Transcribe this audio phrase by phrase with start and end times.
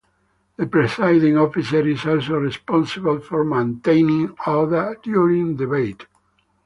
[0.57, 6.07] The Presiding Officer is also responsible for maintaining order during debate.